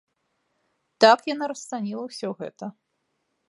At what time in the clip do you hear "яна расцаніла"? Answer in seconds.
1.33-2.03